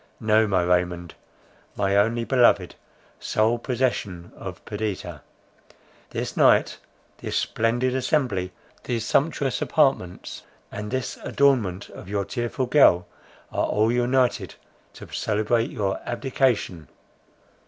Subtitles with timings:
[0.19, 1.13] No, my Raymond,
[1.75, 2.73] my only beloved,
[3.19, 5.21] sole possession of Perdita!
[6.09, 6.79] This night,
[7.19, 8.51] this splendid assembly,
[8.85, 10.41] these sumptuous apartments,
[10.71, 13.05] and this adornment of your tearful girl,
[13.51, 14.55] are all united
[14.93, 16.87] to celebrate your abdication.